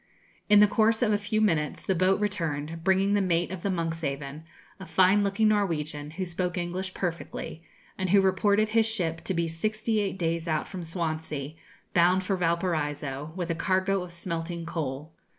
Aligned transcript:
In 0.49 0.61
the 0.61 0.67
course 0.67 1.03
of 1.03 1.13
a 1.13 1.17
few 1.19 1.39
minutes, 1.41 1.85
the 1.85 1.93
boat 1.93 2.19
returned, 2.19 2.83
bringing 2.83 3.13
the 3.13 3.21
mate 3.21 3.51
of 3.51 3.61
the 3.61 3.69
'Monkshaven,' 3.69 4.41
a 4.79 4.85
fine 4.87 5.23
looking 5.23 5.49
Norwegian, 5.49 6.09
who 6.09 6.25
spoke 6.25 6.57
English 6.57 6.95
perfectly, 6.95 7.61
and 7.99 8.09
who 8.09 8.19
reported 8.19 8.69
his 8.69 8.87
ship 8.87 9.23
to 9.25 9.35
be 9.35 9.47
sixty 9.47 9.99
eight 9.99 10.17
days 10.17 10.47
out 10.47 10.67
from 10.67 10.81
Swansea, 10.81 11.53
bound 11.93 12.23
for 12.23 12.35
Valparaiso, 12.35 13.31
with 13.35 13.51
a 13.51 13.53
cargo 13.53 14.01
of 14.01 14.11
smelting 14.11 14.65
coal. 14.65 15.13